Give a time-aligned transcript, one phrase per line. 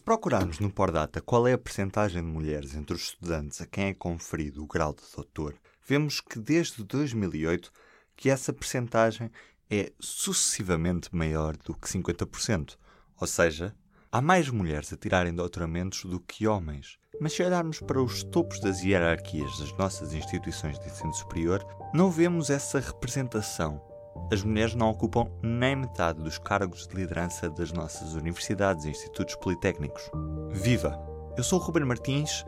[0.00, 3.88] Se procurarmos no Pordata qual é a percentagem de mulheres entre os estudantes a quem
[3.88, 5.54] é conferido o grau de doutor,
[5.86, 7.70] vemos que desde 2008
[8.16, 9.30] que essa percentagem
[9.68, 12.78] é sucessivamente maior do que 50%.
[13.20, 13.76] Ou seja,
[14.10, 16.98] há mais mulheres a tirarem doutoramentos do que homens.
[17.20, 21.62] Mas se olharmos para os topos das hierarquias das nossas instituições de ensino superior,
[21.92, 23.89] não vemos essa representação.
[24.32, 29.34] As mulheres não ocupam nem metade dos cargos de liderança das nossas universidades e institutos
[29.36, 30.02] politécnicos.
[30.50, 30.98] Viva!
[31.36, 32.44] Eu sou o Ruben Martins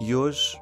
[0.00, 0.60] e hoje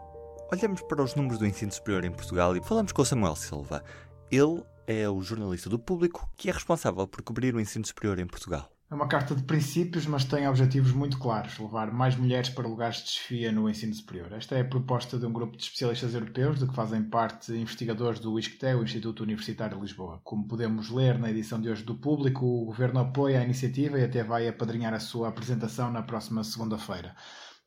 [0.53, 3.83] olhamos para os números do ensino superior em Portugal e falamos com o Samuel Silva.
[4.31, 8.27] Ele é o jornalista do público que é responsável por cobrir o ensino superior em
[8.27, 8.72] Portugal.
[8.93, 12.99] É uma carta de princípios, mas tem objetivos muito claros: levar mais mulheres para lugares
[12.99, 14.31] de desfia no ensino superior.
[14.35, 18.21] Esta é a proposta de um grupo de especialistas europeus, de que fazem parte investigadores
[18.21, 20.21] do ISCTE, o Instituto Universitário de Lisboa.
[20.23, 24.05] Como podemos ler na edição de hoje do Público, o governo apoia a iniciativa e
[24.05, 27.17] até vai apadrinhar a sua apresentação na próxima segunda-feira.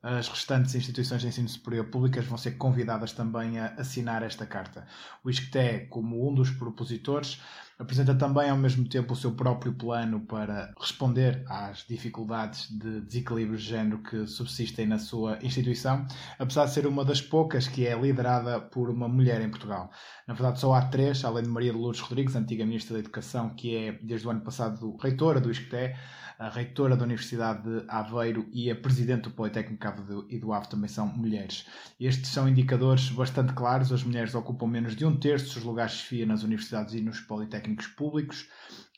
[0.07, 4.85] As restantes instituições de ensino superior públicas vão ser convidadas também a assinar esta carta.
[5.23, 7.41] O ISCTE, como um dos propositores,
[7.79, 13.57] apresenta também ao mesmo tempo o seu próprio plano para responder às dificuldades de desequilíbrio
[13.57, 16.05] de género que subsistem na sua instituição,
[16.37, 19.89] apesar de ser uma das poucas que é liderada por uma mulher em Portugal.
[20.27, 23.49] Na verdade, só há três, além de Maria de Lourdes Rodrigues, antiga Ministra da Educação,
[23.55, 25.95] que é desde o ano passado reitora do ISCTE,
[26.37, 29.85] a reitora da Universidade de Aveiro e a presidente do Politécnico
[30.29, 31.65] e do Ave também são mulheres.
[31.99, 33.91] Estes são indicadores bastante claros.
[33.91, 37.21] As mulheres ocupam menos de um terço dos lugares de chefia nas universidades e nos
[37.21, 38.49] politécnicos públicos.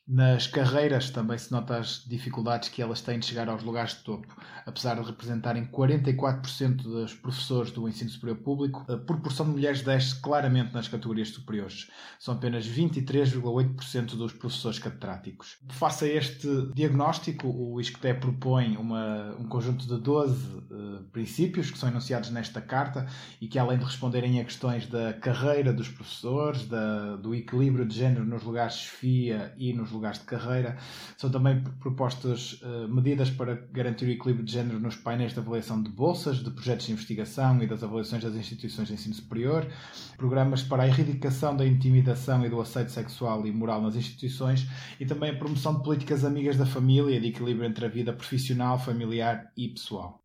[0.08, 4.04] Nas carreiras também se nota as dificuldades que elas têm de chegar aos lugares de
[4.06, 4.34] topo.
[4.66, 10.22] Apesar de representarem 44% dos professores do ensino superior público, a proporção de mulheres desce
[10.22, 11.90] claramente nas categorias superiores.
[12.18, 15.58] São apenas 23,8% dos professores catedráticos.
[15.72, 21.78] Face a este diagnóstico, o ISCTE propõe uma, um conjunto de 12 uh, princípios que
[21.78, 23.08] são enunciados nesta carta
[23.42, 27.96] e que, além de responderem a questões da carreira dos professores, da, do equilíbrio de
[27.96, 30.78] género nos lugares de chefia e nos lugares de carreira.
[31.18, 35.82] São também propostas uh, medidas para garantir o equilíbrio de género nos painéis de avaliação
[35.82, 39.68] de bolsas, de projetos de investigação e das avaliações das instituições de ensino superior,
[40.18, 44.68] programas para a erradicação da intimidação e do assédio sexual e moral nas instituições
[45.00, 48.14] e também a promoção de políticas amigas da família e de equilíbrio entre a vida
[48.14, 50.24] profissional, familiar e pessoal.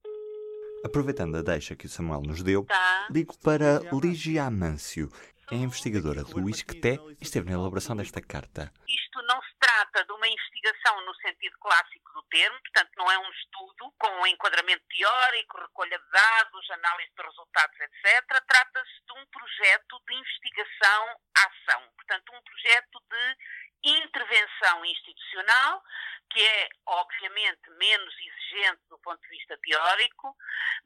[0.84, 3.06] Aproveitando a deixa que o Samuel nos deu, tá.
[3.08, 5.08] ligo para Ligia Amâncio,
[5.50, 8.72] é investigadora do ISCTE e esteve na elaboração desta carta.
[8.88, 13.18] Isto não se trata de uma investigação no sentido clássico do termo, portanto, não é
[13.18, 18.44] um estudo com enquadramento teórico, recolha de dados, análise de resultados, etc.
[18.46, 23.36] Trata-se de um projeto de investigação-ação, portanto, um projeto de
[23.84, 25.82] intervenção institucional,
[26.30, 30.34] que é, obviamente, menos exigente do ponto de vista teórico,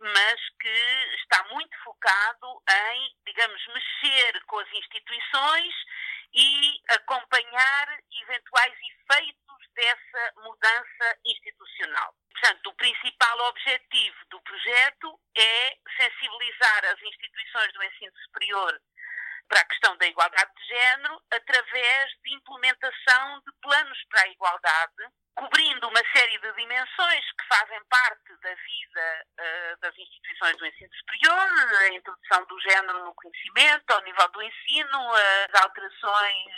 [0.01, 5.75] mas que está muito focado em, digamos, mexer com as instituições
[6.33, 12.15] e acompanhar eventuais efeitos dessa mudança institucional.
[12.33, 18.81] Portanto, o principal objetivo do projeto é sensibilizar as instituições do ensino superior
[19.49, 25.13] para a questão da igualdade de género através de implementação de planos para a igualdade,
[25.37, 30.91] cobrindo uma série de dimensões que fazem parte da vida uh, das instituições do ensino
[30.97, 36.55] superior, a introdução do género no conhecimento, ao nível do ensino, as alterações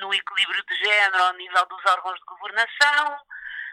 [0.00, 3.18] no equilíbrio de género ao nível dos órgãos de governação,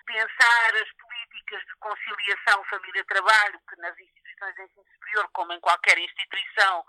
[0.06, 5.98] pensar as políticas de conciliação família-trabalho que nas instituições de ensino superior, como em qualquer
[5.98, 6.86] instituição,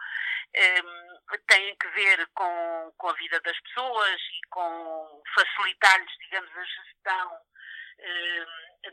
[0.56, 6.64] um, têm que ver com, com a vida das pessoas e com facilitar-lhes, digamos, a
[6.64, 7.40] gestão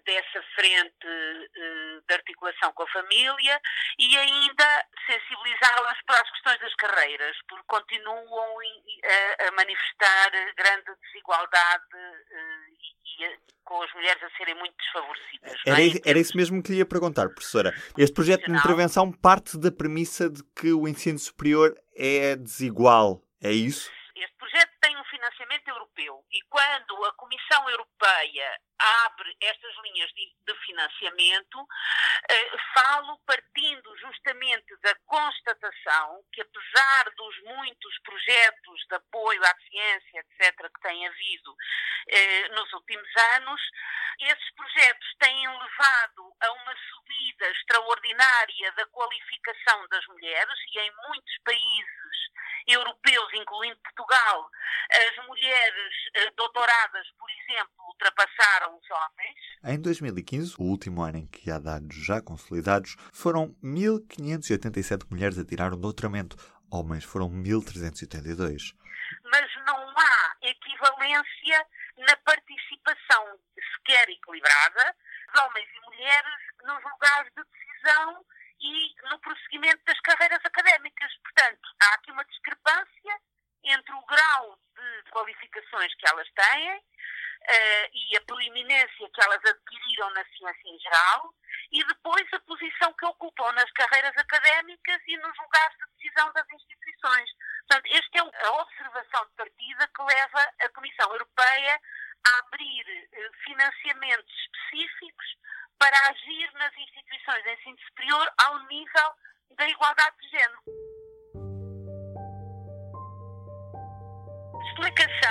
[0.06, 3.59] dessa frente uh, de articulação com a família
[4.00, 12.74] e ainda sensibilizá-las para as questões das carreiras, porque continuam a, manifestar grande desigualdade uh,
[13.22, 15.53] e com as mulheres a serem muito desfavorecidas.
[15.66, 16.10] Era, é?
[16.10, 17.74] era isso mesmo que lhe ia perguntar, professora.
[17.98, 23.51] Este projeto de intervenção parte da premissa de que o ensino superior é desigual, é
[23.51, 23.92] isso?
[25.53, 28.59] Financiamento europeu e quando a Comissão Europeia
[29.05, 31.67] abre estas linhas de, de financiamento,
[32.29, 40.19] eh, falo partindo justamente da constatação que, apesar dos muitos projetos de apoio à ciência,
[40.19, 41.55] etc., que têm havido
[42.07, 43.61] eh, nos últimos anos,
[44.19, 51.38] esses projetos têm levado a uma subida extraordinária da qualificação das mulheres e em muitos
[51.44, 52.33] países
[52.67, 54.50] europeus, incluindo Portugal,
[54.89, 59.40] as mulheres eh, doutoradas, por exemplo, ultrapassaram os homens.
[59.63, 65.45] Em 2015, o último ano em que há dados já consolidados, foram 1.587 mulheres a
[65.45, 66.36] tirar um doutoramento.
[66.72, 68.75] Homens foram 1.382.
[69.31, 71.68] Mas não há equivalência
[71.98, 73.39] na participação
[73.75, 74.96] sequer equilibrada
[75.34, 78.25] de homens e mulheres nos lugares de decisão
[78.60, 81.12] e no prosseguimento das carreiras académicas.
[81.22, 83.19] Portanto, há aqui uma discrepância
[83.63, 84.52] entre o grau
[85.13, 91.33] qualificações que elas têm uh, e a proeminência que elas adquiriram na ciência em geral
[91.71, 96.50] e depois a posição que ocupam nas carreiras académicas e nos lugares de decisão das
[96.50, 97.30] instituições.
[97.68, 101.80] Portanto, esta é a observação de partida que leva a Comissão Europeia
[102.25, 105.38] a abrir uh, financiamentos específicos
[105.77, 109.13] para agir nas instituições de ensino superior ao nível
[109.57, 110.15] da igualdade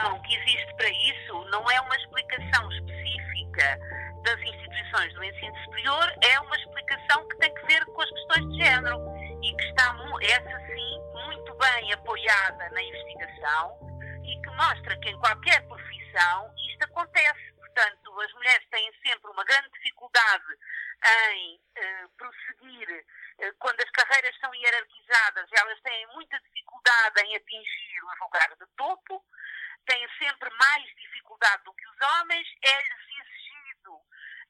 [0.02, 3.78] explicação que existe para isso não é uma explicação específica
[4.24, 8.52] das instituições do ensino superior, é uma explicação que tem que ver com as questões
[8.52, 8.98] de género
[9.42, 13.78] e que está, essa sim, muito bem apoiada na investigação
[14.24, 17.52] e que mostra que em qualquer profissão isto acontece.
[17.56, 20.44] Portanto, as mulheres têm sempre uma grande dificuldade
[21.34, 23.04] em eh, prosseguir,
[23.38, 28.66] eh, quando as carreiras são hierarquizadas, elas têm muita dificuldade em atingir os lugares de
[28.76, 29.24] topo,
[29.86, 34.00] têm sempre mais dificuldade do que os homens, é-lhes exigido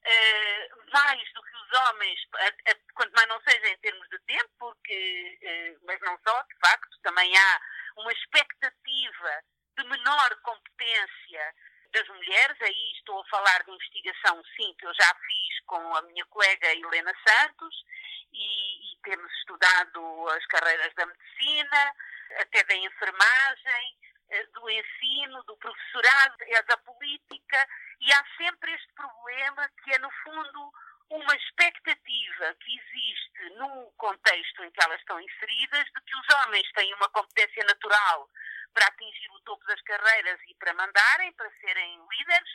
[0.04, 4.18] eh, mais do que os homens, a, a, quanto mais não seja em termos de
[4.20, 7.60] tempo, porque, eh, mas não só, de facto, também há
[7.98, 9.42] uma expectativa
[9.78, 11.54] de menor competência
[11.92, 16.02] das mulheres, aí estou a falar de investigação, sim, que eu já fiz com a
[16.02, 17.84] minha colega Helena Santos,
[18.32, 21.94] e, e temos estudado as carreiras da medicina,
[22.40, 23.98] até da enfermagem,
[24.30, 27.68] eh, do ensino, do professorado, é da política,
[28.00, 30.72] e há sempre este problema que é, no fundo,
[31.10, 36.70] uma expectativa que existe no contexto em que elas estão inseridas de que os homens
[36.72, 38.28] têm uma competência natural
[38.72, 42.50] para atingir o topo das carreiras e para mandarem, para serem líderes,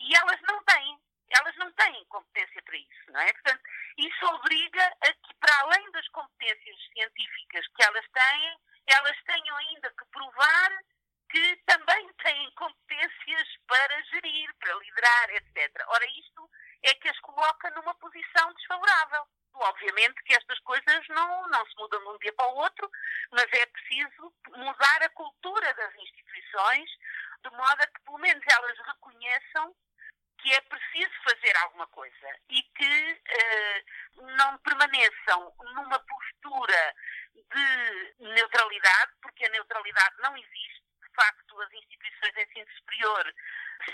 [0.00, 0.98] e elas não têm.
[1.30, 3.32] Elas não têm competência para isso, não é?
[3.32, 3.62] Portanto,
[3.96, 9.90] isso obriga a que, para além das competências científicas que elas têm, elas tenham ainda
[9.90, 10.78] que provar
[11.30, 15.84] que também têm competências para gerir, para liderar, etc.
[15.88, 16.04] Ora,
[19.54, 22.90] Obviamente que estas coisas não, não se mudam de um dia para o outro,
[23.30, 26.90] mas é preciso mudar a cultura das instituições,
[27.44, 29.74] de modo a que pelo menos elas reconheçam
[30.42, 33.84] que é preciso fazer alguma coisa e que eh,
[34.36, 36.94] não permaneçam numa postura
[37.34, 40.82] de neutralidade, porque a neutralidade não existe.
[41.00, 43.34] De facto, as instituições de ensino superior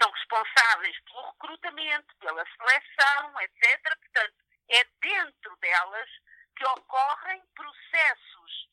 [0.01, 3.99] são responsáveis pelo recrutamento, pela seleção, etc.
[3.99, 4.35] Portanto,
[4.71, 6.11] é dentro delas
[6.57, 8.69] que ocorrem processos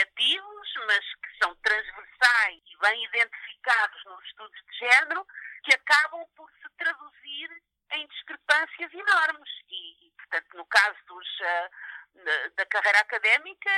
[0.00, 5.26] subjetivos, mas que são transversais e bem identificados nos estudos de género,
[5.64, 7.62] que acabam por se traduzir
[7.92, 9.50] em discrepâncias enormes.
[9.68, 13.70] E, e portanto, no caso dos, uh, da carreira académica,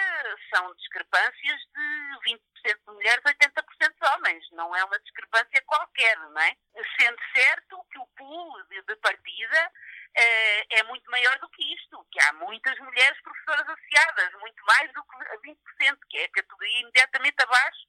[0.54, 2.30] são discrepâncias de
[2.64, 4.50] 20% de mulheres, 80% de homens.
[4.52, 6.56] Não é uma discrepância qualquer, não é?
[7.00, 9.72] Sendo certo que o pool de, de partida
[10.14, 14.92] é, é, muito maior do que isto, que há muitas mulheres professoras associadas, muito mais
[14.92, 17.86] do que a 20%, que é a categoria imediatamente abaixo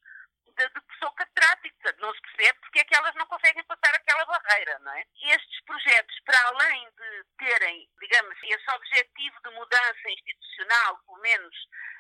[0.56, 1.96] da pessoa catedrática.
[2.00, 5.03] Não se percebe porque é que elas não conseguem passar aquela barreira, não é?
[5.24, 11.56] Estes projetos, para além de terem, digamos, esse objetivo de mudança institucional, pelo menos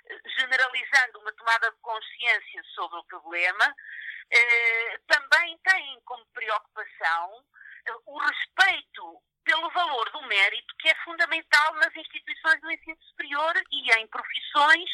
[0.09, 3.75] eh, generalizando uma tomada de consciência sobre o problema,
[4.31, 7.43] eh, também têm como preocupação
[7.85, 8.52] eh, o respeito
[10.33, 14.89] mérito que é fundamental nas instituições do ensino superior e em profissões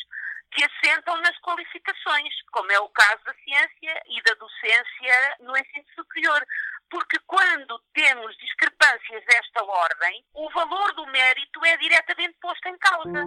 [0.52, 5.86] que assentam nas qualificações, como é o caso da ciência e da docência no ensino
[5.96, 6.44] superior.
[6.90, 13.24] Porque quando temos discrepâncias desta ordem, o valor do mérito é diretamente posto em causa.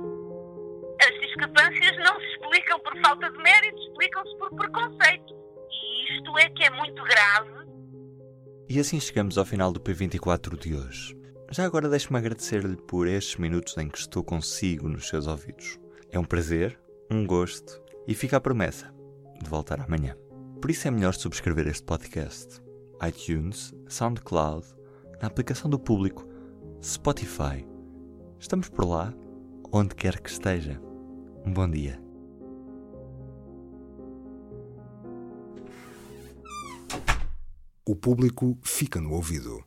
[1.00, 5.33] As discrepâncias não se explicam por falta de mérito, explicam-se por preconceito.
[5.71, 7.62] E isto é que é muito grave
[8.73, 11.14] e assim chegamos ao final do P24 de hoje.
[11.52, 15.78] Já agora deixe-me agradecer-lhe por estes minutos em que estou consigo nos seus ouvidos.
[16.11, 16.80] É um prazer,
[17.11, 17.78] um gosto
[18.09, 18.90] e fica a promessa
[19.38, 20.16] de voltar amanhã.
[20.62, 22.59] Por isso é melhor subscrever este podcast.
[23.06, 24.66] iTunes, SoundCloud,
[25.21, 26.26] na aplicação do público,
[26.82, 27.68] Spotify.
[28.38, 29.12] Estamos por lá,
[29.71, 30.80] onde quer que esteja.
[31.44, 32.02] Um bom dia.
[37.87, 39.62] O público fica no ouvido.